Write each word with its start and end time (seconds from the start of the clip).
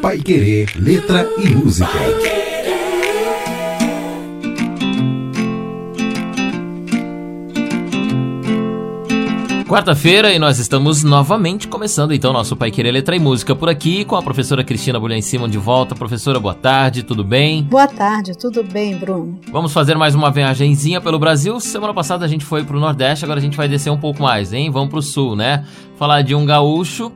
Pai 0.00 0.18
Querer, 0.18 0.70
letra 0.76 1.28
e 1.38 1.50
música. 1.50 1.88
Quarta-feira 9.66 10.32
e 10.32 10.38
nós 10.38 10.60
estamos 10.60 11.02
novamente 11.02 11.66
começando 11.66 12.12
então 12.12 12.32
nosso 12.32 12.54
Pai 12.54 12.70
Querer 12.70 12.92
Letra 12.92 13.16
e 13.16 13.18
Música 13.18 13.56
por 13.56 13.68
aqui 13.68 14.04
com 14.04 14.14
a 14.14 14.22
professora 14.22 14.62
Cristina 14.62 15.00
Bulhães 15.00 15.24
Simon 15.24 15.48
de 15.48 15.58
volta. 15.58 15.96
Professora, 15.96 16.38
boa 16.38 16.54
tarde, 16.54 17.02
tudo 17.02 17.24
bem? 17.24 17.64
Boa 17.64 17.88
tarde, 17.88 18.38
tudo 18.38 18.62
bem, 18.62 18.96
Bruno. 18.96 19.40
Vamos 19.50 19.72
fazer 19.72 19.96
mais 19.96 20.14
uma 20.14 20.30
viagemzinha 20.30 21.00
pelo 21.00 21.18
Brasil. 21.18 21.58
Semana 21.58 21.92
passada 21.92 22.24
a 22.24 22.28
gente 22.28 22.44
foi 22.44 22.62
pro 22.62 22.78
Nordeste, 22.78 23.24
agora 23.24 23.40
a 23.40 23.42
gente 23.42 23.56
vai 23.56 23.68
descer 23.68 23.90
um 23.90 23.98
pouco 23.98 24.22
mais, 24.22 24.52
hein? 24.52 24.70
Vamos 24.70 24.90
pro 24.90 25.02
Sul, 25.02 25.34
né? 25.34 25.66
Falar 25.96 26.22
de 26.22 26.36
um 26.36 26.46
gaúcho 26.46 27.12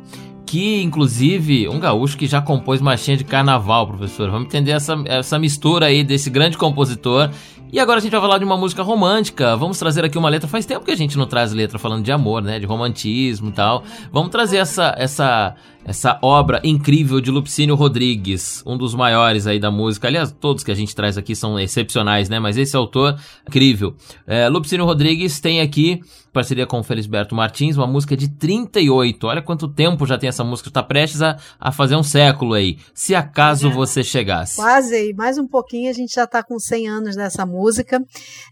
que, 0.47 0.83
inclusive, 0.83 1.69
um 1.69 1.79
gaúcho 1.79 2.17
que 2.17 2.27
já 2.27 2.41
compôs 2.41 2.81
marchinha 2.81 3.17
de 3.17 3.25
carnaval, 3.25 3.87
professor. 3.87 4.31
Vamos 4.31 4.47
entender 4.47 4.73
essa, 4.73 4.95
essa 5.07 5.39
mistura 5.39 5.87
aí 5.87 6.05
desse 6.05 6.31
grande 6.31 6.57
compositor 6.57 7.31
e 7.75 7.81
agora 7.81 7.99
a 7.99 8.01
gente 8.01 8.13
vai 8.13 8.21
falar 8.21 8.39
de 8.39 8.45
uma 8.45 8.57
música 8.57 8.85
romântica. 8.85 9.57
Vamos 9.57 9.81
trazer 9.81 10.05
aqui 10.05 10.17
uma 10.17 10.29
letra. 10.29 10.47
Faz 10.47 10.65
tempo 10.65 10.85
que 10.85 10.93
a 10.93 10.97
gente 10.97 11.19
não 11.19 11.27
traz 11.27 11.53
letra 11.53 11.77
falando 11.77 12.05
de 12.05 12.13
amor, 12.13 12.41
né? 12.41 12.61
De 12.61 12.67
romantismo 12.67 13.49
e 13.49 13.53
tal. 13.53 13.83
Vamos 14.13 14.31
trazer 14.31 14.59
essa, 14.59 14.95
essa, 14.97 15.57
essa 15.85 16.19
obra 16.23 16.61
incrível 16.65 17.21
de 17.21 17.31
Lupicínio 17.31 17.75
Rodrigues, 17.75 18.63
um 18.67 18.77
dos 18.77 18.95
maiores 18.95 19.47
aí 19.47 19.59
da 19.59 19.71
música. 19.71 20.09
Aliás, 20.09 20.33
todos 20.33 20.65
que 20.65 20.71
a 20.71 20.75
gente 20.75 20.95
traz 20.95 21.19
aqui 21.19 21.35
são 21.35 21.59
excepcionais, 21.59 22.29
né? 22.29 22.39
Mas 22.39 22.57
esse 22.57 22.77
autor, 22.77 23.19
incrível. 23.49 23.95
É, 24.27 24.49
Lupicínio 24.49 24.85
Rodrigues 24.85 25.41
tem 25.41 25.61
aqui, 25.61 26.01
parceria 26.33 26.67
com 26.67 26.81
o 26.81 26.83
Felisberto 26.83 27.35
Martins, 27.35 27.77
uma 27.77 27.87
música 27.87 28.17
de 28.17 28.29
38. 28.29 29.27
Olha 29.27 29.43
quanto 29.43 29.69
tempo 29.69 30.07
já 30.07 30.17
tem 30.17 30.29
essa 30.29 30.45
música. 30.45 30.69
Está 30.69 30.83
prestes 30.83 31.23
a, 31.23 31.37
a 31.61 31.71
fazer 31.71 31.97
um 31.97 32.03
século 32.03 32.55
aí. 32.55 32.79
Se 32.93 33.15
acaso 33.15 33.69
é. 33.69 33.71
você 33.71 34.03
chegasse. 34.03 34.57
Quase 34.57 34.95
aí. 34.95 35.15
Mais 35.15 35.39
um 35.39 35.47
pouquinho 35.47 35.91
a 35.91 35.93
gente 35.93 36.15
já 36.15 36.25
está 36.25 36.43
com 36.43 36.59
100 36.59 36.89
anos 36.89 37.17
dessa 37.17 37.45
música 37.45 37.65
música. 37.65 38.05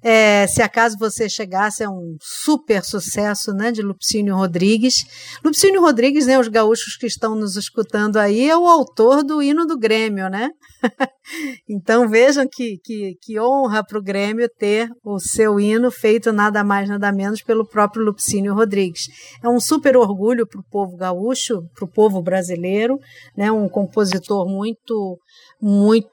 É, 0.02 0.46
se 0.46 0.62
acaso 0.62 0.96
você 0.98 1.28
chegasse, 1.28 1.82
é 1.82 1.88
um 1.88 2.16
super 2.20 2.82
sucesso 2.82 3.52
né, 3.52 3.70
de 3.70 3.82
Lupicínio 3.82 4.34
Rodrigues. 4.34 5.04
Lupicínio 5.44 5.80
Rodrigues, 5.80 6.26
né, 6.26 6.38
os 6.38 6.48
gaúchos 6.48 6.96
que 6.96 7.06
estão 7.06 7.21
nos 7.30 7.56
escutando 7.56 8.16
aí, 8.16 8.48
é 8.48 8.56
o 8.56 8.66
autor 8.66 9.22
do 9.22 9.42
hino 9.42 9.66
do 9.66 9.78
Grêmio, 9.78 10.28
né? 10.28 10.50
então 11.68 12.08
vejam 12.08 12.46
que, 12.50 12.78
que, 12.84 13.16
que 13.20 13.40
honra 13.40 13.84
para 13.84 13.98
o 13.98 14.02
Grêmio 14.02 14.48
ter 14.48 14.88
o 15.04 15.18
seu 15.18 15.58
hino 15.58 15.90
feito 15.90 16.32
nada 16.32 16.62
mais, 16.62 16.88
nada 16.88 17.12
menos 17.12 17.42
pelo 17.42 17.66
próprio 17.66 18.04
Lupicínio 18.04 18.54
Rodrigues. 18.54 19.06
É 19.42 19.48
um 19.48 19.60
super 19.60 19.96
orgulho 19.96 20.46
para 20.46 20.60
o 20.60 20.64
povo 20.70 20.96
gaúcho, 20.96 21.62
para 21.74 21.84
o 21.84 21.88
povo 21.88 22.20
brasileiro, 22.20 22.98
né? 23.36 23.50
um 23.50 23.68
compositor 23.68 24.46
muito 24.48 25.18
muito 25.60 26.11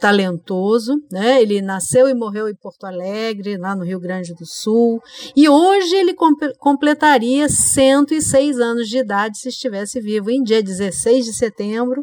talentoso, 0.00 0.94
né? 1.10 1.40
Ele 1.42 1.60
nasceu 1.60 2.08
e 2.08 2.14
morreu 2.14 2.48
em 2.48 2.54
Porto 2.54 2.84
Alegre, 2.84 3.56
lá 3.56 3.74
no 3.74 3.84
Rio 3.84 4.00
Grande 4.00 4.34
do 4.34 4.46
Sul, 4.46 5.00
e 5.36 5.48
hoje 5.48 5.94
ele 5.94 6.14
completaria 6.58 7.48
106 7.48 8.58
anos 8.58 8.88
de 8.88 8.98
idade 8.98 9.38
se 9.38 9.48
estivesse 9.48 10.00
vivo, 10.00 10.30
em 10.30 10.42
dia 10.42 10.62
16 10.62 11.24
de 11.24 11.34
setembro 11.34 12.02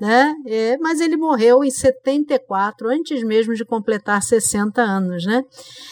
né? 0.00 0.32
É, 0.46 0.78
mas 0.78 1.00
ele 1.00 1.16
morreu 1.16 1.64
em 1.64 1.70
74, 1.70 2.88
antes 2.88 3.22
mesmo 3.24 3.54
de 3.54 3.64
completar 3.64 4.22
60 4.22 4.80
anos, 4.80 5.26
né? 5.26 5.42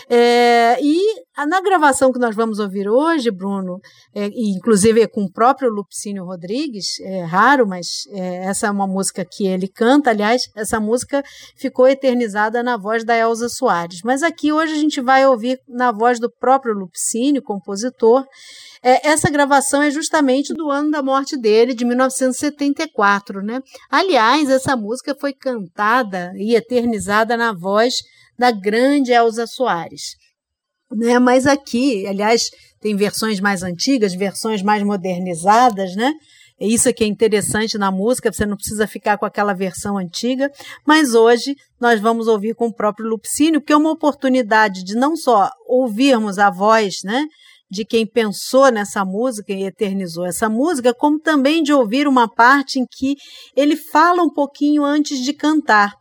É, 0.08 0.78
e 0.80 1.00
na 1.44 1.60
gravação 1.60 2.12
que 2.12 2.18
nós 2.18 2.34
vamos 2.34 2.58
ouvir 2.58 2.88
hoje, 2.88 3.30
Bruno, 3.30 3.80
é, 4.14 4.30
inclusive 4.34 5.06
com 5.08 5.24
o 5.24 5.32
próprio 5.32 5.70
Lupicínio 5.70 6.24
Rodrigues, 6.24 7.00
é 7.00 7.24
raro, 7.24 7.66
mas 7.66 8.06
é, 8.12 8.44
essa 8.44 8.68
é 8.68 8.70
uma 8.70 8.86
música 8.86 9.24
que 9.24 9.46
ele 9.46 9.68
canta, 9.68 10.10
aliás, 10.10 10.42
essa 10.54 10.78
música 10.78 10.95
ficou 11.56 11.88
eternizada 11.88 12.62
na 12.62 12.76
voz 12.76 13.04
da 13.04 13.16
Elza 13.16 13.48
Soares. 13.48 14.00
Mas 14.04 14.22
aqui 14.22 14.52
hoje 14.52 14.72
a 14.72 14.78
gente 14.78 15.00
vai 15.00 15.26
ouvir 15.26 15.58
na 15.68 15.92
voz 15.92 16.20
do 16.20 16.30
próprio 16.30 16.74
Lupicínio, 16.74 17.42
compositor, 17.42 18.24
é, 18.82 19.08
essa 19.08 19.30
gravação 19.30 19.82
é 19.82 19.90
justamente 19.90 20.54
do 20.54 20.70
ano 20.70 20.90
da 20.90 21.02
morte 21.02 21.36
dele, 21.36 21.74
de 21.74 21.84
1974, 21.84 23.42
né? 23.42 23.60
Aliás, 23.90 24.48
essa 24.48 24.76
música 24.76 25.14
foi 25.18 25.32
cantada 25.32 26.32
e 26.36 26.54
eternizada 26.54 27.36
na 27.36 27.52
voz 27.52 27.94
da 28.38 28.50
grande 28.50 29.12
Elza 29.12 29.46
Soares. 29.46 30.14
Né? 30.92 31.18
Mas 31.18 31.46
aqui, 31.46 32.06
aliás, 32.06 32.44
tem 32.80 32.94
versões 32.94 33.40
mais 33.40 33.62
antigas, 33.62 34.14
versões 34.14 34.62
mais 34.62 34.82
modernizadas, 34.82 35.96
né? 35.96 36.12
Isso 36.58 36.92
que 36.94 37.04
é 37.04 37.06
interessante 37.06 37.76
na 37.76 37.90
música, 37.90 38.32
você 38.32 38.46
não 38.46 38.56
precisa 38.56 38.86
ficar 38.86 39.18
com 39.18 39.26
aquela 39.26 39.52
versão 39.52 39.98
antiga, 39.98 40.50
mas 40.86 41.14
hoje 41.14 41.54
nós 41.78 42.00
vamos 42.00 42.28
ouvir 42.28 42.54
com 42.54 42.68
o 42.68 42.72
próprio 42.72 43.06
Lupicínio, 43.06 43.60
que 43.60 43.72
é 43.72 43.76
uma 43.76 43.90
oportunidade 43.90 44.82
de 44.82 44.94
não 44.94 45.16
só 45.16 45.50
ouvirmos 45.66 46.38
a 46.38 46.50
voz, 46.50 47.02
né, 47.04 47.26
de 47.70 47.84
quem 47.84 48.06
pensou 48.06 48.70
nessa 48.70 49.04
música 49.04 49.52
e 49.52 49.64
eternizou 49.64 50.24
essa 50.24 50.48
música, 50.48 50.94
como 50.94 51.18
também 51.18 51.62
de 51.62 51.74
ouvir 51.74 52.08
uma 52.08 52.26
parte 52.26 52.78
em 52.78 52.86
que 52.90 53.16
ele 53.54 53.76
fala 53.76 54.22
um 54.22 54.30
pouquinho 54.30 54.82
antes 54.82 55.22
de 55.22 55.34
cantar. 55.34 55.92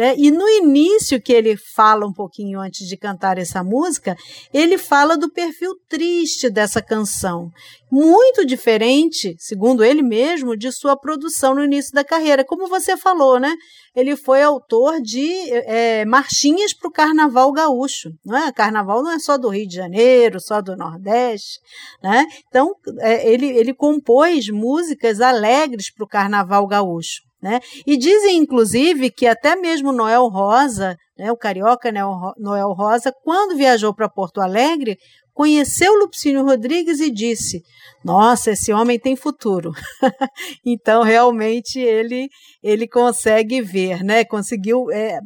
Né? 0.00 0.14
E 0.16 0.30
no 0.30 0.48
início 0.48 1.20
que 1.20 1.30
ele 1.30 1.58
fala 1.58 2.06
um 2.06 2.12
pouquinho 2.12 2.58
antes 2.58 2.88
de 2.88 2.96
cantar 2.96 3.36
essa 3.36 3.62
música, 3.62 4.16
ele 4.50 4.78
fala 4.78 5.14
do 5.14 5.30
perfil 5.30 5.74
triste 5.90 6.48
dessa 6.48 6.80
canção, 6.80 7.50
muito 7.92 8.46
diferente, 8.46 9.36
segundo 9.38 9.84
ele 9.84 10.00
mesmo, 10.00 10.56
de 10.56 10.72
sua 10.72 10.96
produção 10.96 11.54
no 11.54 11.62
início 11.62 11.92
da 11.92 12.02
carreira. 12.02 12.46
Como 12.46 12.66
você 12.66 12.96
falou, 12.96 13.38
né? 13.38 13.54
Ele 13.94 14.16
foi 14.16 14.42
autor 14.42 15.02
de 15.02 15.52
é, 15.52 16.06
marchinhas 16.06 16.72
para 16.72 16.88
o 16.88 16.92
Carnaval 16.92 17.52
Gaúcho. 17.52 18.08
Não 18.24 18.38
é? 18.38 18.50
Carnaval 18.52 19.02
não 19.02 19.12
é 19.12 19.18
só 19.18 19.36
do 19.36 19.50
Rio 19.50 19.68
de 19.68 19.74
Janeiro, 19.74 20.40
só 20.40 20.62
do 20.62 20.78
Nordeste. 20.78 21.60
Né? 22.02 22.24
Então, 22.48 22.74
é, 23.00 23.30
ele, 23.30 23.48
ele 23.48 23.74
compôs 23.74 24.48
músicas 24.48 25.20
alegres 25.20 25.92
para 25.92 26.04
o 26.04 26.08
Carnaval 26.08 26.66
Gaúcho. 26.66 27.28
Né? 27.42 27.58
E 27.86 27.96
dizem, 27.96 28.36
inclusive, 28.36 29.10
que 29.10 29.26
até 29.26 29.56
mesmo 29.56 29.92
Noel 29.92 30.28
Rosa, 30.28 30.94
né, 31.18 31.32
o 31.32 31.36
carioca 31.36 31.90
Noel 32.36 32.72
Rosa, 32.72 33.12
quando 33.24 33.56
viajou 33.56 33.94
para 33.94 34.10
Porto 34.10 34.42
Alegre, 34.42 34.98
conheceu 35.40 35.94
Lupicínio 35.94 36.44
Rodrigues 36.44 37.00
e 37.00 37.10
disse: 37.10 37.62
Nossa, 38.04 38.50
esse 38.50 38.70
homem 38.74 38.98
tem 38.98 39.16
futuro. 39.16 39.72
então, 40.62 41.02
realmente, 41.02 41.78
ele, 41.78 42.28
ele 42.62 42.86
consegue 42.86 43.62
ver, 43.62 44.04
né? 44.04 44.22
conseguiu 44.22 44.90
é, 44.90 45.18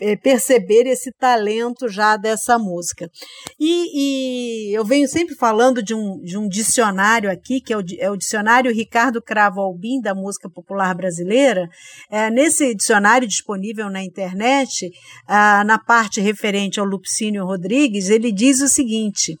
é, 0.00 0.16
perceber 0.16 0.88
esse 0.88 1.12
talento 1.12 1.88
já 1.88 2.16
dessa 2.16 2.58
música. 2.58 3.08
E, 3.56 4.70
e, 4.72 4.74
eu 4.74 4.84
venho 4.84 5.06
sempre 5.06 5.36
falando 5.36 5.80
de 5.80 5.94
um, 5.94 6.20
de 6.20 6.36
um 6.36 6.48
dicionário 6.48 7.30
aqui, 7.30 7.60
que 7.60 7.72
é 7.72 7.76
o, 7.76 7.84
é 8.00 8.10
o 8.10 8.16
dicionário 8.16 8.74
Ricardo 8.74 9.22
Cravo 9.22 9.60
Albim, 9.60 10.00
da 10.00 10.12
música 10.12 10.50
popular 10.50 10.92
brasileira. 10.92 11.68
É, 12.10 12.28
nesse 12.30 12.74
dicionário 12.74 13.28
disponível 13.28 13.88
na 13.88 14.02
internet, 14.02 14.90
ah, 15.24 15.62
na 15.64 15.78
parte 15.78 16.20
referente 16.20 16.80
ao 16.80 16.86
Lupicínio 16.86 17.44
Rodrigues, 17.44 18.10
ele 18.10 18.32
diz 18.32 18.60
o 18.60 18.66
seguinte. 18.66 19.38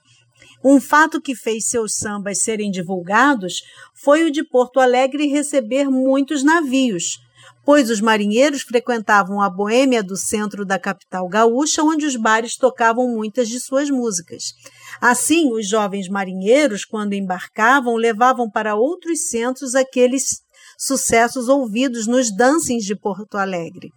Um 0.64 0.80
fato 0.80 1.20
que 1.20 1.34
fez 1.34 1.66
seus 1.68 1.94
sambas 1.94 2.38
serem 2.38 2.70
divulgados 2.70 3.62
foi 3.94 4.24
o 4.24 4.30
de 4.30 4.44
Porto 4.44 4.78
Alegre 4.78 5.26
receber 5.26 5.90
muitos 5.90 6.44
navios, 6.44 7.18
pois 7.64 7.90
os 7.90 8.00
marinheiros 8.00 8.62
frequentavam 8.62 9.40
a 9.40 9.50
boêmia 9.50 10.02
do 10.02 10.16
centro 10.16 10.64
da 10.64 10.78
capital 10.78 11.28
gaúcha, 11.28 11.82
onde 11.82 12.06
os 12.06 12.16
bares 12.16 12.56
tocavam 12.56 13.08
muitas 13.08 13.48
de 13.48 13.58
suas 13.58 13.90
músicas. 13.90 14.54
Assim, 15.00 15.52
os 15.52 15.68
jovens 15.68 16.08
marinheiros, 16.08 16.84
quando 16.84 17.14
embarcavam, 17.14 17.96
levavam 17.96 18.48
para 18.48 18.76
outros 18.76 19.28
centros 19.28 19.74
aqueles 19.74 20.42
sucessos 20.82 21.48
ouvidos 21.48 22.08
nos 22.08 22.34
dancings 22.34 22.84
de 22.84 22.96
Porto 22.96 23.36
Alegre. 23.36 23.90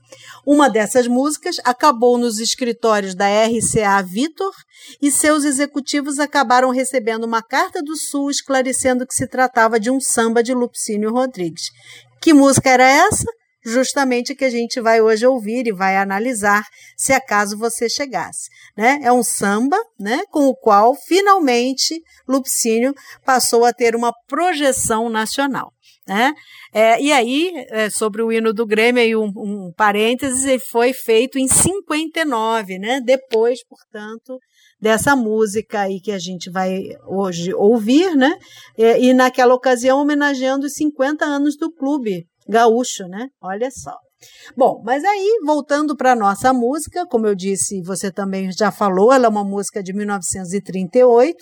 Uma 0.46 0.70
dessas 0.70 1.08
músicas 1.08 1.56
acabou 1.64 2.16
nos 2.16 2.40
escritórios 2.40 3.16
da 3.16 3.26
RCA 3.26 4.04
Vitor 4.04 4.54
e 5.02 5.12
seus 5.12 5.44
executivos 5.44 6.20
acabaram 6.20 6.70
recebendo 6.70 7.24
uma 7.24 7.42
carta 7.42 7.82
do 7.82 7.96
Sul 7.96 8.30
esclarecendo 8.30 9.08
que 9.08 9.16
se 9.16 9.28
tratava 9.28 9.80
de 9.80 9.90
um 9.90 10.00
samba 10.00 10.44
de 10.44 10.54
Lupicínio 10.54 11.12
Rodrigues. 11.12 11.72
Que 12.22 12.34
música 12.34 12.70
era 12.70 12.88
essa? 12.88 13.26
justamente 13.66 14.36
que 14.36 14.46
a 14.46 14.50
gente 14.50 14.80
vai 14.80 15.02
hoje 15.02 15.26
ouvir 15.26 15.66
e 15.66 15.72
vai 15.72 15.98
analisar 15.98 16.64
se 16.96 17.12
acaso 17.12 17.58
você 17.58 17.90
chegasse. 17.90 18.48
Né? 18.78 19.00
É 19.02 19.12
um 19.12 19.24
samba 19.24 19.78
né, 20.00 20.22
com 20.30 20.46
o 20.48 20.56
qual 20.56 20.94
finalmente 20.94 22.00
Lupicínio 22.28 22.94
passou 23.26 23.66
a 23.66 23.74
ter 23.74 23.96
uma 23.96 24.14
projeção 24.28 25.10
nacional. 25.10 25.75
Né? 26.08 26.34
É, 26.72 27.02
e 27.02 27.12
aí, 27.12 27.52
é, 27.70 27.90
sobre 27.90 28.22
o 28.22 28.32
hino 28.32 28.54
do 28.54 28.66
Grêmio, 28.66 29.02
aí 29.02 29.16
um, 29.16 29.32
um 29.36 29.74
parênteses, 29.76 30.46
ele 30.46 30.60
foi 30.60 30.94
feito 30.94 31.40
em 31.40 31.48
59, 31.48 32.78
né? 32.78 33.02
depois, 33.02 33.60
portanto, 33.68 34.38
dessa 34.80 35.16
música 35.16 35.82
aí 35.82 36.00
que 36.00 36.12
a 36.12 36.20
gente 36.20 36.52
vai 36.52 36.80
hoje 37.08 37.54
ouvir, 37.56 38.16
né? 38.16 38.38
É, 38.78 39.02
e 39.02 39.14
naquela 39.14 39.56
ocasião 39.56 40.00
homenageando 40.00 40.68
os 40.68 40.74
50 40.74 41.26
anos 41.26 41.58
do 41.58 41.72
clube 41.72 42.28
gaúcho, 42.48 43.08
né? 43.08 43.30
Olha 43.42 43.70
só. 43.72 43.96
Bom, 44.56 44.82
mas 44.84 45.04
aí, 45.04 45.40
voltando 45.46 45.96
para 45.96 46.14
a 46.14 46.16
nossa 46.16 46.54
música, 46.54 47.06
como 47.08 47.28
eu 47.28 47.36
disse, 47.36 47.82
você 47.82 48.12
também 48.12 48.52
já 48.52 48.72
falou, 48.72 49.12
ela 49.12 49.26
é 49.26 49.30
uma 49.30 49.44
música 49.44 49.84
de 49.84 49.94
1938. 49.94 51.38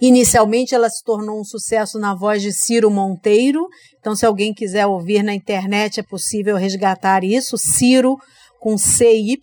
Inicialmente, 0.00 0.74
ela 0.74 0.88
se 0.88 1.02
tornou 1.02 1.40
um 1.40 1.44
sucesso 1.44 1.98
na 1.98 2.14
voz 2.14 2.42
de 2.42 2.52
Ciro 2.52 2.90
Monteiro. 2.90 3.66
Então, 3.98 4.14
se 4.14 4.26
alguém 4.26 4.52
quiser 4.52 4.86
ouvir 4.86 5.22
na 5.22 5.34
internet, 5.34 6.00
é 6.00 6.02
possível 6.02 6.56
resgatar 6.56 7.24
isso. 7.24 7.56
Ciro 7.56 8.16
com 8.60 8.76
CY. 8.76 9.38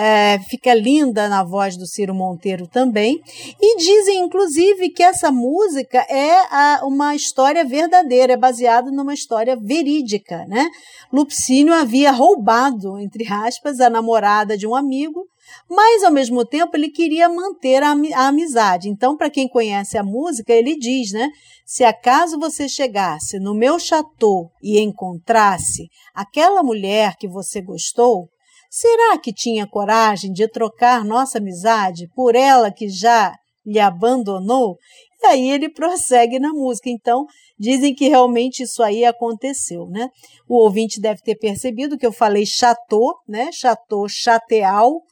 É, 0.00 0.38
fica 0.48 0.72
linda 0.74 1.28
na 1.28 1.42
voz 1.42 1.76
do 1.76 1.84
Ciro 1.84 2.14
Monteiro 2.14 2.68
também. 2.68 3.20
E 3.60 3.76
dizem, 3.78 4.20
inclusive, 4.20 4.90
que 4.90 5.02
essa 5.02 5.32
música 5.32 5.98
é 6.08 6.36
a, 6.50 6.80
uma 6.84 7.16
história 7.16 7.64
verdadeira, 7.64 8.34
é 8.34 8.36
baseada 8.36 8.92
numa 8.92 9.12
história 9.12 9.56
verídica. 9.56 10.44
Né? 10.46 10.68
Lupicínio 11.12 11.74
havia 11.74 12.12
roubado, 12.12 12.98
entre 12.98 13.26
aspas, 13.26 13.80
a 13.80 13.90
namorada 13.90 14.56
de 14.56 14.68
um 14.68 14.74
amigo, 14.76 15.26
mas 15.68 16.02
ao 16.02 16.12
mesmo 16.12 16.44
tempo 16.44 16.76
ele 16.76 16.88
queria 16.88 17.28
manter 17.28 17.82
a, 17.82 17.94
a 18.14 18.28
amizade. 18.28 18.88
Então, 18.88 19.16
para 19.16 19.30
quem 19.30 19.48
conhece 19.48 19.96
a 19.96 20.02
música, 20.02 20.52
ele 20.52 20.76
diz, 20.76 21.12
né? 21.12 21.28
Se 21.66 21.84
acaso 21.84 22.38
você 22.38 22.68
chegasse 22.68 23.38
no 23.38 23.54
meu 23.54 23.78
chateau 23.78 24.50
e 24.62 24.80
encontrasse 24.80 25.88
aquela 26.14 26.62
mulher 26.62 27.16
que 27.16 27.28
você 27.28 27.60
gostou, 27.60 28.28
Será 28.70 29.16
que 29.16 29.32
tinha 29.32 29.66
coragem 29.66 30.30
de 30.30 30.46
trocar 30.46 31.04
nossa 31.04 31.38
amizade 31.38 32.06
por 32.14 32.34
ela 32.34 32.70
que 32.70 32.88
já 32.88 33.34
lhe 33.64 33.78
abandonou? 33.78 34.76
E 35.22 35.26
aí 35.26 35.50
ele 35.50 35.70
prossegue 35.72 36.38
na 36.38 36.50
música. 36.50 36.90
Então, 36.90 37.24
dizem 37.58 37.94
que 37.94 38.08
realmente 38.08 38.62
isso 38.62 38.82
aí 38.82 39.04
aconteceu, 39.04 39.86
né? 39.86 40.10
O 40.46 40.56
ouvinte 40.62 41.00
deve 41.00 41.22
ter 41.22 41.36
percebido 41.36 41.96
que 41.96 42.06
eu 42.06 42.12
falei 42.12 42.44
chateau, 42.44 43.14
né? 43.26 43.50
Chateau, 43.52 44.06
né? 44.06 45.02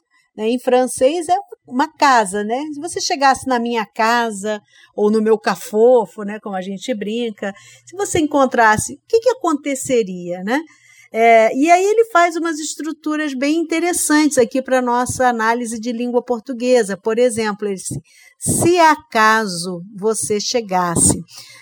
Em 0.45 0.59
francês 0.59 1.27
é 1.29 1.35
uma 1.67 1.91
casa, 1.91 2.43
né? 2.43 2.61
Se 2.73 2.79
você 2.79 3.01
chegasse 3.01 3.47
na 3.47 3.59
minha 3.59 3.85
casa 3.85 4.61
ou 4.95 5.09
no 5.09 5.21
meu 5.21 5.37
cafofo, 5.37 6.23
né? 6.23 6.39
Como 6.39 6.55
a 6.55 6.61
gente 6.61 6.93
brinca, 6.93 7.53
se 7.85 7.95
você 7.95 8.19
encontrasse, 8.19 8.93
o 8.93 8.99
que, 9.07 9.19
que 9.19 9.29
aconteceria, 9.29 10.43
né? 10.43 10.61
É, 11.11 11.55
e 11.55 11.71
aí 11.71 11.85
ele 11.85 12.05
faz 12.05 12.35
umas 12.35 12.59
estruturas 12.59 13.33
bem 13.33 13.57
interessantes 13.57 14.37
aqui 14.37 14.61
para 14.61 14.81
nossa 14.81 15.27
análise 15.27 15.79
de 15.79 15.91
língua 15.91 16.21
portuguesa. 16.21 16.97
Por 16.97 17.17
exemplo, 17.17 17.67
ele 17.67 17.77
se 18.37 18.77
acaso 18.77 19.81
você 19.95 20.39
chegasse. 20.39 21.19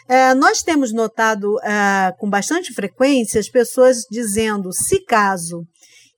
É, 0.08 0.34
nós 0.34 0.62
temos 0.62 0.92
notado 0.92 1.60
é, 1.62 2.12
com 2.20 2.30
bastante 2.30 2.74
frequência 2.74 3.40
as 3.40 3.50
pessoas 3.50 4.06
dizendo 4.10 4.72
se 4.74 5.00
caso. 5.06 5.64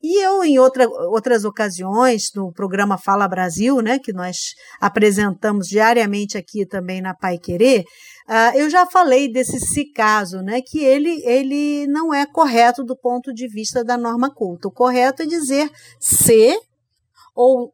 E 0.02 0.24
eu, 0.24 0.44
em 0.44 0.60
outra, 0.60 0.88
outras 0.88 1.44
ocasiões, 1.44 2.30
no 2.36 2.52
programa 2.52 2.98
Fala 2.98 3.28
Brasil, 3.28 3.82
né, 3.82 3.98
que 3.98 4.14
nós 4.14 4.38
apresentamos 4.80 5.68
diariamente 5.68 6.38
aqui 6.38 6.66
também 6.66 7.02
na 7.02 7.16
Pai 7.16 7.38
Querer, 7.38 7.84
Uh, 8.28 8.52
eu 8.58 8.70
já 8.70 8.86
falei 8.86 9.32
desse 9.32 9.58
se 9.58 9.90
caso, 9.94 10.42
né, 10.42 10.60
que 10.62 10.84
ele, 10.84 11.22
ele 11.26 11.88
não 11.88 12.14
é 12.14 12.26
correto 12.26 12.84
do 12.84 12.94
ponto 12.94 13.34
de 13.34 13.48
vista 13.48 13.86
da 13.86 13.98
norma 13.98 14.30
culta. 14.30 14.68
O 14.68 14.72
correto 14.72 15.24
é 15.24 15.26
dizer 15.26 15.72
se 15.98 16.54
ou 17.34 17.72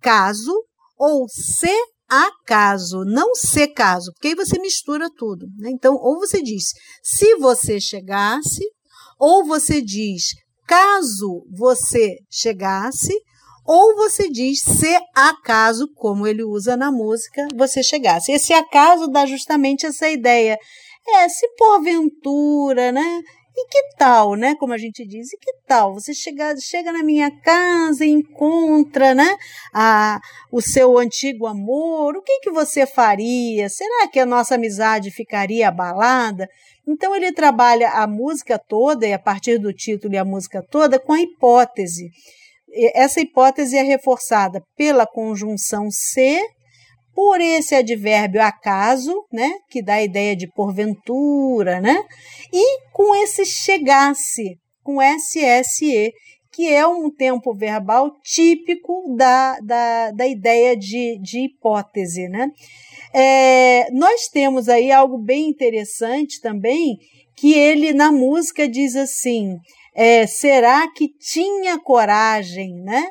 caso 0.00 0.50
ou 0.98 1.26
se 1.28 1.70
acaso, 2.08 3.04
não 3.04 3.34
se 3.34 3.68
caso, 3.68 4.12
porque 4.12 4.28
aí 4.28 4.34
você 4.34 4.58
mistura 4.58 5.08
tudo. 5.14 5.46
Né? 5.58 5.70
Então, 5.70 5.94
ou 5.94 6.20
você 6.20 6.42
diz 6.42 6.72
se 7.02 7.36
você 7.36 7.78
chegasse, 7.78 8.64
ou 9.18 9.44
você 9.44 9.82
diz 9.82 10.28
caso 10.66 11.44
você 11.50 12.16
chegasse, 12.30 13.12
ou 13.64 13.94
você 13.94 14.28
diz 14.28 14.60
se 14.60 14.98
acaso, 15.14 15.88
como 15.94 16.26
ele 16.26 16.42
usa 16.42 16.76
na 16.76 16.90
música, 16.90 17.46
você 17.54 17.82
chegasse. 17.82 18.32
Esse 18.32 18.52
acaso 18.52 19.08
dá 19.08 19.24
justamente 19.24 19.86
essa 19.86 20.08
ideia. 20.08 20.58
É, 21.06 21.28
se 21.28 21.48
porventura, 21.56 22.92
né? 22.92 23.20
E 23.54 23.68
que 23.68 23.96
tal, 23.96 24.34
né? 24.34 24.54
Como 24.54 24.72
a 24.72 24.78
gente 24.78 25.06
diz, 25.06 25.32
e 25.32 25.36
que 25.36 25.52
tal? 25.66 25.94
Você 25.94 26.14
chega, 26.14 26.54
chega 26.56 26.90
na 26.90 27.02
minha 27.02 27.30
casa 27.42 28.04
e 28.04 28.10
encontra, 28.10 29.14
né? 29.14 29.36
A, 29.74 30.20
o 30.50 30.60
seu 30.60 30.96
antigo 30.96 31.46
amor. 31.46 32.16
O 32.16 32.22
que, 32.22 32.40
que 32.40 32.50
você 32.50 32.86
faria? 32.86 33.68
Será 33.68 34.08
que 34.08 34.18
a 34.18 34.26
nossa 34.26 34.54
amizade 34.54 35.10
ficaria 35.10 35.68
abalada? 35.68 36.48
Então 36.86 37.14
ele 37.14 37.32
trabalha 37.32 37.90
a 37.90 38.06
música 38.06 38.58
toda, 38.58 39.06
e 39.06 39.12
a 39.12 39.18
partir 39.18 39.58
do 39.58 39.72
título 39.72 40.14
e 40.14 40.18
a 40.18 40.24
música 40.24 40.62
toda, 40.68 40.98
com 40.98 41.12
a 41.12 41.20
hipótese 41.20 42.10
essa 42.94 43.20
hipótese 43.20 43.76
é 43.76 43.82
reforçada 43.82 44.62
pela 44.76 45.06
conjunção 45.06 45.90
se, 45.90 46.40
por 47.14 47.40
esse 47.40 47.74
advérbio 47.74 48.42
acaso, 48.42 49.24
né, 49.32 49.52
que 49.70 49.82
dá 49.82 49.94
a 49.94 50.02
ideia 50.02 50.34
de 50.34 50.46
porventura, 50.46 51.80
né, 51.80 52.02
e 52.52 52.80
com 52.92 53.14
esse 53.14 53.44
chegasse, 53.44 54.58
com 54.82 55.00
SSE, 55.00 56.12
que 56.52 56.68
é 56.68 56.86
um 56.86 57.10
tempo 57.10 57.54
verbal 57.54 58.10
típico 58.22 59.14
da, 59.16 59.58
da, 59.60 60.10
da 60.10 60.26
ideia 60.26 60.76
de, 60.76 61.18
de 61.20 61.46
hipótese. 61.46 62.28
Né? 62.28 62.48
É, 63.14 63.90
nós 63.90 64.28
temos 64.28 64.68
aí 64.68 64.92
algo 64.92 65.16
bem 65.16 65.48
interessante 65.48 66.40
também, 66.40 66.98
que 67.36 67.54
ele 67.54 67.92
na 67.92 68.12
música 68.12 68.68
diz 68.68 68.94
assim: 68.94 69.56
é, 69.94 70.26
será 70.26 70.86
que 70.92 71.08
tinha 71.08 71.78
coragem, 71.78 72.74
né? 72.82 73.04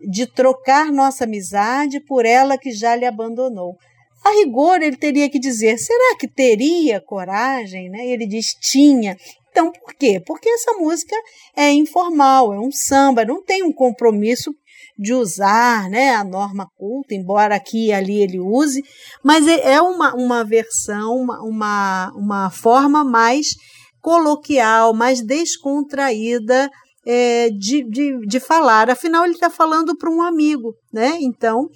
De 0.00 0.26
trocar 0.26 0.92
nossa 0.92 1.24
amizade 1.24 2.00
por 2.00 2.24
ela 2.24 2.58
que 2.58 2.70
já 2.70 2.94
lhe 2.94 3.06
abandonou. 3.06 3.76
A 4.24 4.30
rigor, 4.30 4.82
ele 4.82 4.96
teria 4.96 5.30
que 5.30 5.38
dizer: 5.38 5.78
será 5.78 6.16
que 6.18 6.28
teria 6.28 7.00
coragem? 7.00 7.88
Né? 7.88 8.06
Ele 8.06 8.26
diz: 8.26 8.54
tinha. 8.60 9.16
Então, 9.50 9.72
por 9.72 9.94
quê? 9.94 10.20
Porque 10.26 10.48
essa 10.50 10.72
música 10.74 11.16
é 11.56 11.70
informal, 11.72 12.52
é 12.52 12.60
um 12.60 12.70
samba, 12.70 13.24
não 13.24 13.42
tem 13.42 13.62
um 13.62 13.72
compromisso 13.72 14.52
de 14.98 15.14
usar 15.14 15.88
né, 15.88 16.14
a 16.14 16.24
norma 16.24 16.68
culta, 16.76 17.14
embora 17.14 17.54
aqui 17.54 17.86
e 17.86 17.92
ali 17.92 18.20
ele 18.20 18.38
use, 18.38 18.82
mas 19.22 19.46
é, 19.46 19.74
é 19.74 19.80
uma, 19.80 20.14
uma 20.14 20.44
versão, 20.44 21.16
uma, 21.16 21.42
uma, 21.42 22.12
uma 22.16 22.50
forma 22.50 23.04
mais 23.04 23.48
coloquial, 24.00 24.94
mais 24.94 25.20
descontraída 25.20 26.70
é, 27.06 27.50
de, 27.50 27.84
de, 27.88 28.26
de 28.26 28.40
falar. 28.40 28.90
Afinal, 28.90 29.24
ele 29.24 29.34
está 29.34 29.48
falando 29.48 29.96
para 29.96 30.10
um 30.10 30.20
amigo, 30.20 30.74
né? 30.92 31.16
Então, 31.20 31.68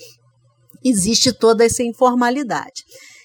existe 0.84 1.32
toda 1.32 1.64
essa 1.64 1.82
informalidade. 1.84 2.84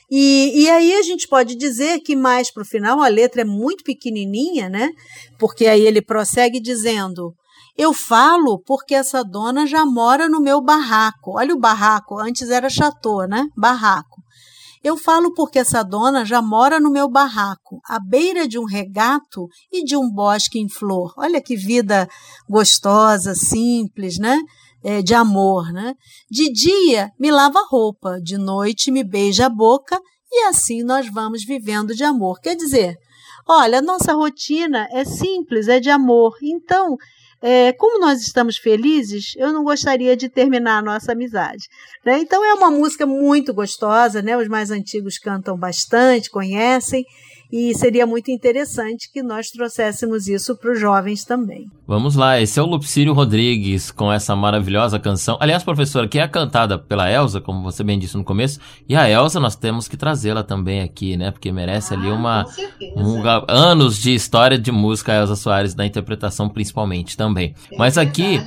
E, 0.09 0.51
e 0.63 0.69
aí 0.69 0.93
a 0.93 1.01
gente 1.01 1.27
pode 1.27 1.55
dizer 1.55 1.99
que 2.01 2.15
mais 2.15 2.51
para 2.51 2.61
o 2.61 2.65
final 2.65 3.01
a 3.01 3.07
letra 3.07 3.41
é 3.41 3.45
muito 3.45 3.83
pequenininha, 3.83 4.69
né? 4.69 4.91
Porque 5.39 5.65
aí 5.65 5.81
ele 5.81 6.01
prossegue 6.01 6.59
dizendo: 6.59 7.33
Eu 7.75 7.91
falo 7.91 8.59
porque 8.59 8.93
essa 8.93 9.23
dona 9.23 9.65
já 9.65 9.83
mora 9.83 10.29
no 10.29 10.39
meu 10.39 10.61
barraco. 10.61 11.37
Olha 11.37 11.55
o 11.55 11.59
barraco, 11.59 12.19
antes 12.19 12.51
era 12.51 12.69
chateau, 12.69 13.27
né? 13.27 13.47
Barraco. 13.57 14.21
Eu 14.85 14.95
falo 14.95 15.33
porque 15.33 15.57
essa 15.57 15.81
dona 15.81 16.23
já 16.23 16.43
mora 16.43 16.79
no 16.79 16.91
meu 16.91 17.09
barraco, 17.09 17.81
à 17.89 17.99
beira 17.99 18.47
de 18.47 18.59
um 18.59 18.65
regato 18.65 19.49
e 19.73 19.83
de 19.83 19.97
um 19.97 20.07
bosque 20.07 20.59
em 20.59 20.69
flor. 20.69 21.11
Olha 21.17 21.41
que 21.41 21.55
vida 21.55 22.07
gostosa, 22.47 23.33
simples, 23.33 24.19
né? 24.19 24.39
É, 24.83 25.01
de 25.01 25.15
amor, 25.15 25.73
né? 25.73 25.95
De 26.29 26.53
dia 26.53 27.11
me 27.19 27.31
lava 27.31 27.65
roupa, 27.67 28.21
de 28.21 28.37
noite 28.37 28.91
me 28.91 29.03
beija 29.03 29.47
a 29.47 29.49
boca 29.49 29.99
e 30.31 30.43
assim 30.43 30.83
nós 30.83 31.11
vamos 31.11 31.43
vivendo 31.43 31.95
de 31.95 32.03
amor. 32.03 32.39
Quer 32.39 32.55
dizer, 32.55 32.95
olha, 33.47 33.81
nossa 33.81 34.13
rotina 34.13 34.87
é 34.91 35.03
simples, 35.03 35.67
é 35.67 35.79
de 35.79 35.89
amor. 35.89 36.35
Então, 36.43 36.95
é, 37.41 37.73
como 37.73 37.99
nós 37.99 38.21
estamos 38.21 38.57
felizes, 38.57 39.33
eu 39.37 39.51
não 39.51 39.63
gostaria 39.63 40.15
de 40.15 40.29
terminar 40.29 40.79
a 40.79 40.81
nossa 40.81 41.11
amizade. 41.11 41.67
Né? 42.05 42.19
Então 42.19 42.43
é 42.43 42.53
uma 42.53 42.71
música 42.71 43.05
muito 43.05 43.53
gostosa, 43.53 44.21
né? 44.21 44.37
Os 44.37 44.47
mais 44.47 44.71
antigos 44.71 45.17
cantam 45.17 45.57
bastante, 45.57 46.29
conhecem, 46.29 47.05
e 47.57 47.73
seria 47.73 48.05
muito 48.05 48.29
interessante 48.29 49.09
que 49.09 49.23
nós 49.23 49.49
trouxéssemos 49.49 50.27
isso 50.27 50.57
para 50.57 50.73
os 50.73 50.77
jovens 50.77 51.23
também. 51.23 51.67
Vamos 51.87 52.15
lá, 52.15 52.41
esse 52.41 52.59
é 52.59 52.61
o 52.61 52.65
Lupicírio 52.65 53.13
Rodrigues 53.13 53.91
com 53.91 54.11
essa 54.11 54.35
maravilhosa 54.35 54.99
canção. 54.99 55.37
Aliás, 55.39 55.63
professora, 55.63 56.05
que 56.05 56.19
é 56.19 56.27
cantada 56.27 56.77
pela 56.77 57.09
Elsa, 57.09 57.39
como 57.39 57.63
você 57.63 57.81
bem 57.81 57.97
disse 57.97 58.17
no 58.17 58.25
começo, 58.25 58.59
e 58.89 58.93
a 58.93 59.09
Elsa 59.09 59.39
nós 59.39 59.55
temos 59.55 59.87
que 59.87 59.95
trazê-la 59.95 60.43
também 60.43 60.81
aqui, 60.81 61.15
né? 61.15 61.31
Porque 61.31 61.49
merece 61.49 61.93
ah, 61.93 61.97
ali 61.97 62.09
uma 62.09 62.45
um, 62.97 63.21
anos 63.47 64.01
de 64.01 64.13
história 64.13 64.59
de 64.59 64.71
música 64.71 65.13
a 65.13 65.15
Elsa 65.21 65.37
Soares 65.37 65.75
na 65.75 65.85
interpretação 65.85 66.49
principalmente 66.49 67.15
também. 67.15 67.53
também. 67.53 67.77
Mas 67.77 67.97
aqui, 67.97 68.41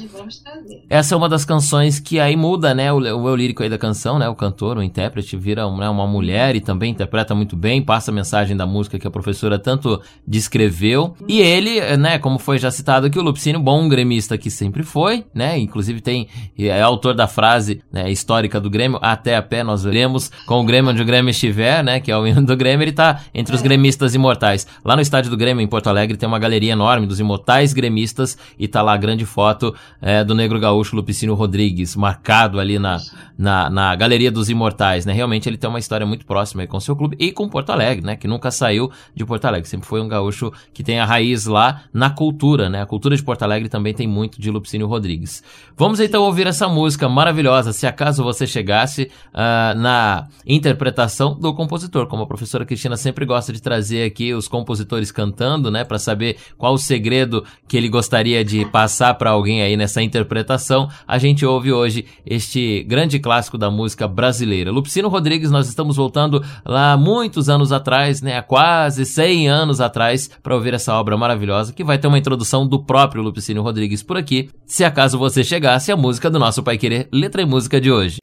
essa 0.91 1.15
é 1.15 1.17
uma 1.17 1.31
das 1.31 1.47
canções 1.47 1.99
que 1.99 2.21
aí 2.21 2.37
muda, 2.37 2.75
né? 2.75 2.93
O, 2.93 2.99
o 2.99 3.29
eu 3.29 3.37
lírico 3.37 3.62
aí 3.62 3.71
da 3.71 3.79
canção, 3.79 4.19
né? 4.19 4.29
O 4.29 4.35
cantor, 4.35 4.77
o 4.77 4.83
intérprete, 4.83 5.35
vira 5.35 5.62
né, 5.71 5.88
uma 5.88 6.07
mulher 6.07 6.55
e 6.57 6.61
também 6.61 6.91
interpreta 6.91 7.35
muito 7.35 7.57
bem, 7.57 7.81
passa 7.81 8.11
a 8.11 8.15
mensagem 8.15 8.55
da 8.55 8.67
música 8.67 8.98
que 8.99 9.07
a 9.07 9.11
professora 9.11 9.59
tanto 9.59 10.00
descreveu. 10.26 11.14
E 11.26 11.40
ele, 11.40 11.81
né, 11.97 12.19
como 12.19 12.38
foi 12.38 12.59
já 12.59 12.71
citado 12.71 13.07
aqui, 13.07 13.19
o 13.19 13.23
Lupicínio, 13.23 13.61
bom 13.61 13.88
gremista 13.88 14.37
que 14.38 14.50
sempre 14.50 14.83
foi, 14.83 15.25
né? 15.35 15.59
Inclusive 15.59 16.00
tem, 16.00 16.28
é 16.59 16.81
autor 16.81 17.14
da 17.14 17.26
frase 17.26 17.83
né, 17.93 18.11
histórica 18.11 18.61
do 18.61 18.71
Grêmio, 18.71 18.99
até 19.02 19.37
a 19.37 19.43
pé 19.43 19.62
nós 19.62 19.85
veremos, 19.85 20.31
com 20.47 20.61
o 20.61 20.64
Grêmio 20.64 20.90
onde 20.90 21.02
o 21.02 21.05
Grêmio 21.05 21.31
estiver, 21.31 21.83
né? 21.83 22.00
Que 22.00 22.11
é 22.11 22.17
o 22.17 22.26
hino 22.26 22.45
do 22.45 22.57
Grêmio, 22.57 22.85
ele 22.85 22.93
tá 22.93 23.21
entre 23.35 23.55
os 23.55 23.62
gremistas 23.62 24.14
imortais. 24.14 24.67
Lá 24.85 24.95
no 24.95 25.02
estádio 25.02 25.31
do 25.31 25.37
Grêmio, 25.37 25.62
em 25.62 25.69
Porto 25.69 25.88
Alegre, 25.88 26.17
tem 26.17 26.28
uma 26.28 26.38
galeria 26.38 26.73
enorme 26.73 27.07
dos 27.07 27.21
imortais 27.21 27.73
gremistas 27.73 28.37
e 28.59 28.69
tá 28.69 28.83
lá 28.83 28.95
a 28.95 28.97
grande 28.97 29.25
foto 29.25 29.75
é, 30.00 30.25
do 30.25 30.35
negro 30.35 30.59
gaúcho 30.59 30.97
Lupicínio 30.97 31.35
Rodrigues, 31.35 31.97
marcado 31.97 32.61
ali 32.61 32.78
na, 32.78 32.99
na, 33.37 33.71
na 33.71 33.97
Galeria 33.97 34.31
dos 34.31 34.50
Imortais, 34.50 35.07
né? 35.07 35.12
Realmente 35.12 35.49
ele 35.49 35.57
tem 35.57 35.69
uma 35.69 35.78
história 35.78 36.07
muito 36.07 36.26
próxima 36.26 36.67
com 36.67 36.76
o 36.76 36.81
seu 36.81 36.97
clube 36.97 37.17
e 37.19 37.33
com 37.33 37.49
Porto 37.49 37.71
Alegre, 37.71 38.05
né? 38.05 38.17
Que 38.17 38.26
nunca 38.26 38.50
saiu 38.50 38.77
de 39.14 39.25
Porto 39.25 39.44
Alegre, 39.47 39.68
sempre 39.68 39.87
foi 39.87 40.00
um 40.00 40.08
gaúcho 40.08 40.52
que 40.73 40.85
tem 40.85 41.00
a 41.00 41.04
raiz 41.04 41.47
lá 41.47 41.82
na 41.92 42.11
cultura, 42.11 42.68
né? 42.68 42.82
A 42.82 42.87
cultura 42.87 43.16
de 43.16 43.23
Porto 43.23 43.42
Alegre 43.42 43.68
também 43.68 43.94
tem 43.94 44.06
muito 44.06 44.40
de 44.40 44.50
Lupicínio 44.50 44.87
Rodrigues. 44.87 45.42
Vamos 45.76 46.00
então 46.00 46.23
ouvir 46.23 46.47
essa 46.47 46.68
música 46.68 47.08
maravilhosa, 47.08 47.73
se 47.73 47.87
acaso 47.87 48.23
você 48.23 48.47
chegasse 48.47 49.11
uh, 49.32 49.78
na 49.78 50.28
interpretação 50.47 51.38
do 51.38 51.54
compositor, 51.54 52.06
como 52.06 52.23
a 52.23 52.26
professora 52.26 52.64
Cristina 52.64 52.97
sempre 52.97 53.25
gosta 53.25 53.52
de 53.52 53.61
trazer 53.62 54.04
aqui 54.04 54.35
os 54.35 54.47
compositores 54.47 55.11
cantando, 55.11 55.70
né? 55.70 55.85
Para 55.85 55.99
saber 55.99 56.37
qual 56.56 56.75
o 56.75 56.78
segredo 56.78 57.44
que 57.66 57.76
ele 57.76 57.88
gostaria 57.88 58.44
de 58.44 58.64
passar 58.66 59.14
para 59.14 59.30
alguém 59.30 59.62
aí 59.62 59.76
nessa 59.76 60.02
interpretação, 60.02 60.88
a 61.06 61.18
gente 61.18 61.47
ouve 61.47 61.73
hoje 61.73 62.04
este 62.26 62.82
grande 62.85 63.18
clássico 63.18 63.56
da 63.56 63.70
música 63.70 64.06
brasileira. 64.06 64.70
Lupicino 64.70 65.08
Rodrigues, 65.08 65.50
nós 65.50 65.68
estamos 65.68 65.97
voltando 65.97 66.44
lá 66.64 66.97
muitos 66.97 67.49
anos 67.49 67.73
atrás, 67.73 68.20
né, 68.20 68.37
há 68.37 68.42
quase 68.42 68.67
100 68.90 69.48
anos 69.48 69.80
atrás, 69.80 70.30
para 70.42 70.54
ouvir 70.54 70.75
essa 70.75 70.94
obra 70.94 71.16
maravilhosa, 71.16 71.72
que 71.72 71.84
vai 71.84 71.98
ter 71.98 72.06
uma 72.06 72.18
introdução 72.18 72.66
do 72.66 72.82
próprio 72.82 73.22
Lupicino 73.22 73.62
Rodrigues 73.62 74.02
por 74.02 74.16
aqui, 74.16 74.50
se 74.66 74.84
acaso 74.84 75.18
você 75.18 75.42
chegasse 75.42 75.90
a 75.90 75.96
música 75.96 76.30
do 76.30 76.38
nosso 76.38 76.62
Pai 76.62 76.78
Querer, 76.78 77.08
letra 77.12 77.42
e 77.42 77.46
música 77.46 77.80
de 77.80 77.90
hoje. 77.90 78.18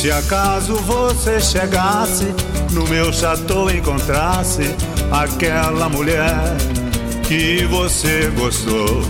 Se 0.00 0.12
acaso 0.12 0.76
você 0.76 1.40
chegasse 1.40 2.32
no 2.72 2.86
meu 2.86 3.12
chateau 3.12 3.68
encontrasse 3.68 4.62
aquela 5.10 5.88
mulher 5.88 6.56
que 7.28 7.62
você 7.66 8.32
gostou, 8.38 9.02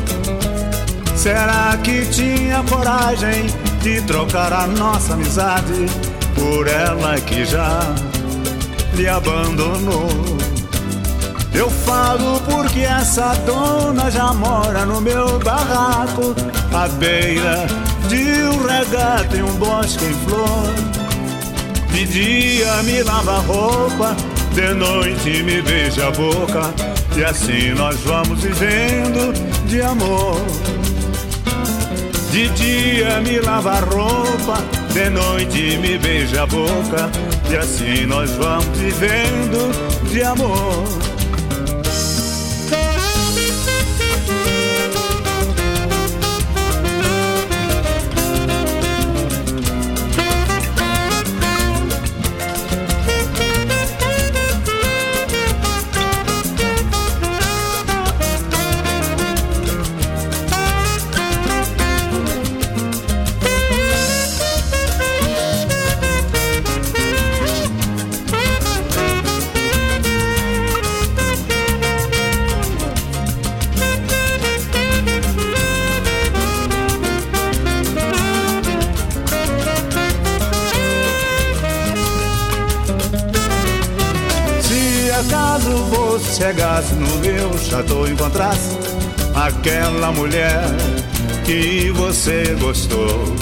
será 1.14 1.78
que 1.84 2.04
tinha 2.06 2.64
coragem 2.64 3.46
de 3.80 4.02
trocar 4.02 4.52
a 4.52 4.66
nossa 4.66 5.14
amizade 5.14 5.87
por 6.34 6.66
ela 6.66 7.20
que 7.20 7.44
já 7.44 7.80
lhe 8.94 9.08
abandonou? 9.08 10.08
Eu 11.54 11.70
falo 11.70 12.40
porque 12.40 12.80
essa 12.80 13.34
dona 13.46 14.10
já 14.10 14.32
mora 14.32 14.84
no 14.84 15.00
meu 15.00 15.38
barraco, 15.38 16.34
à 16.75 16.88
beira 16.88 17.68
de 18.08 18.42
um 18.42 18.66
regato 18.66 19.37
e 19.37 19.42
um 19.44 19.54
bosque 19.58 20.04
em 20.04 20.14
flor. 20.26 20.75
De 21.92 22.04
dia 22.04 22.82
me 22.82 23.00
lava 23.00 23.37
a 23.37 23.40
roupa, 23.40 24.16
de 24.54 24.75
noite 24.75 25.44
me 25.44 25.62
beija 25.62 26.08
a 26.08 26.10
boca, 26.10 26.75
e 27.16 27.24
assim 27.24 27.74
nós 27.74 27.96
vamos 28.00 28.40
vivendo 28.42 29.32
de 29.66 29.80
amor. 29.82 30.40
De 32.30 32.48
dia 32.50 33.20
me 33.20 33.40
lava 33.40 33.72
a 33.72 33.80
roupa, 33.80 34.58
de 34.92 35.10
noite 35.10 35.78
me 35.78 35.98
beija 35.98 36.42
a 36.42 36.46
boca, 36.46 37.10
e 37.50 37.56
assim 37.56 38.06
nós 38.06 38.30
vamos 38.32 38.78
vivendo 38.78 40.10
de 40.10 40.22
amor. 40.22 41.07
Chegasse 86.38 86.95
no 86.95 87.16
meu 87.16 87.59
chateau 87.59 88.07
encontrasse 88.07 88.78
aquela 89.35 90.12
mulher 90.12 90.62
que 91.45 91.90
você 91.90 92.57
gostou. 92.61 93.35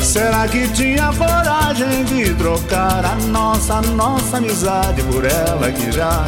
Será 0.00 0.48
que 0.48 0.66
tinha 0.68 1.12
coragem 1.12 2.04
de 2.04 2.34
trocar 2.36 3.04
a 3.04 3.14
nossa, 3.26 3.82
nossa 3.82 4.38
amizade 4.38 5.02
por 5.02 5.22
ela 5.26 5.70
que 5.70 5.92
já 5.92 6.26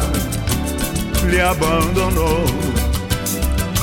lhe 1.23 1.41
abandonou? 1.41 2.45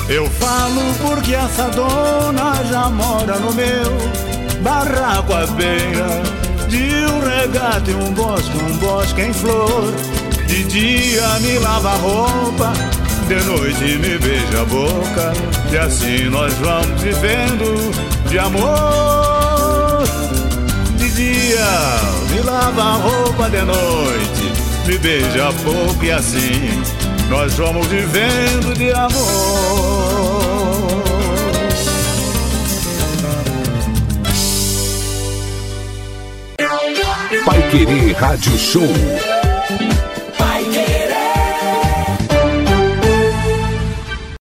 Eu 0.07 0.29
falo 0.29 0.93
porque 1.01 1.35
essa 1.35 1.67
dona 1.71 2.63
já 2.71 2.89
mora 2.89 3.37
no 3.37 3.53
meu 3.53 4.61
barraco 4.63 5.33
à 5.33 5.45
beira 5.45 6.23
de 6.69 7.05
um 7.11 7.19
regato 7.19 7.91
e 7.91 7.95
um 7.95 8.13
bosque, 8.13 8.57
um 8.57 8.77
bosque 8.77 9.21
em 9.21 9.33
flor. 9.33 10.08
De 10.49 10.63
dia 10.63 11.39
me 11.41 11.59
lava 11.59 11.91
a 11.91 11.95
roupa, 11.97 12.73
de 13.27 13.35
noite 13.43 13.99
me 13.99 14.17
beija 14.17 14.61
a 14.61 14.65
boca, 14.65 15.31
e 15.71 15.77
assim 15.77 16.23
nós 16.23 16.51
vamos 16.55 16.99
vivendo 17.03 17.91
de 18.27 18.39
amor. 18.39 20.03
De 20.97 21.07
dia 21.11 21.67
me 22.31 22.41
lava 22.41 22.81
a 22.81 22.93
roupa, 22.93 23.47
de 23.47 23.61
noite 23.61 24.51
me 24.87 24.97
beija 24.97 25.49
a 25.49 25.51
boca, 25.51 26.03
e 26.03 26.11
assim 26.11 26.83
nós 27.29 27.53
vamos 27.53 27.85
vivendo 27.85 28.75
de 28.75 28.91
amor. 28.91 29.19
Pai 37.45 37.69
Querer 37.69 38.13
Rádio 38.13 38.57
Show 38.57 39.38